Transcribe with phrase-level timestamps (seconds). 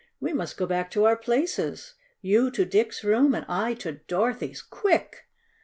[0.19, 1.93] We must go back to our places
[2.23, 4.63] you to Dick's room and I to Dorothy's.
[4.63, 5.27] Quick!"